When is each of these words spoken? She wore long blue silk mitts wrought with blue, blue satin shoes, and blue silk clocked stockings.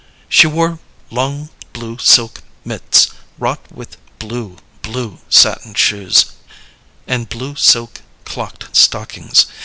She 0.27 0.47
wore 0.47 0.79
long 1.11 1.49
blue 1.73 1.99
silk 1.99 2.41
mitts 2.65 3.11
wrought 3.37 3.63
with 3.71 3.97
blue, 4.17 4.57
blue 4.81 5.19
satin 5.29 5.75
shoes, 5.75 6.25
and 7.05 7.29
blue 7.29 7.55
silk 7.55 8.01
clocked 8.25 8.75
stockings. 8.75 9.45